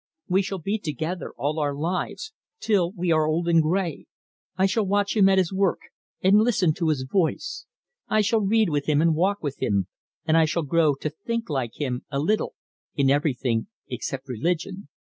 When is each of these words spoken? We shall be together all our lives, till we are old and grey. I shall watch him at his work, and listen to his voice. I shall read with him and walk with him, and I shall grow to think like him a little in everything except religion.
We 0.27 0.41
shall 0.41 0.57
be 0.57 0.79
together 0.79 1.31
all 1.37 1.59
our 1.59 1.75
lives, 1.75 2.33
till 2.59 2.91
we 2.93 3.11
are 3.11 3.27
old 3.27 3.47
and 3.47 3.61
grey. 3.61 4.07
I 4.57 4.65
shall 4.65 4.83
watch 4.87 5.15
him 5.15 5.29
at 5.29 5.37
his 5.37 5.53
work, 5.53 5.77
and 6.23 6.39
listen 6.39 6.73
to 6.73 6.89
his 6.89 7.03
voice. 7.03 7.67
I 8.07 8.21
shall 8.21 8.41
read 8.41 8.71
with 8.71 8.87
him 8.87 8.99
and 8.99 9.13
walk 9.13 9.43
with 9.43 9.61
him, 9.61 9.85
and 10.25 10.35
I 10.37 10.45
shall 10.45 10.63
grow 10.63 10.95
to 10.95 11.11
think 11.11 11.51
like 11.51 11.75
him 11.79 12.03
a 12.09 12.17
little 12.19 12.55
in 12.95 13.11
everything 13.11 13.67
except 13.89 14.27
religion. 14.27 14.87